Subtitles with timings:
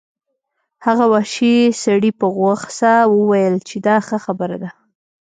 [0.85, 4.69] هغه وحشي سړي په غوسه وویل چې دا ښه خبره ده